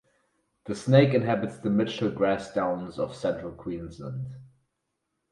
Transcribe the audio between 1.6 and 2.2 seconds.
Mitchell